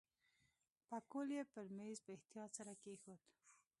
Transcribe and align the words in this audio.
پکول 0.89 1.27
یې 1.37 1.43
پر 1.51 1.65
میز 1.77 1.97
په 2.05 2.09
احتیاط 2.15 2.49
سره 2.57 2.73
کېښود. 2.81 3.21